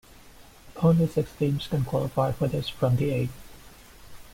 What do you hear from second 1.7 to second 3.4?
qualify for this from the eight.